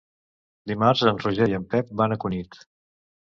[0.71, 2.59] Dimarts en Roger i en Pep van a Cunit.